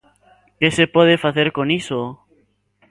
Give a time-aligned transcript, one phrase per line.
[0.59, 2.01] Que se pode facer con iso?